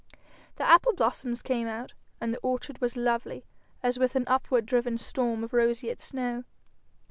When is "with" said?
3.99-4.15